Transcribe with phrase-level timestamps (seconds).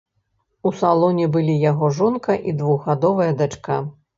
[0.69, 3.79] У салоне былі яго жонка і двухгадовая дачка.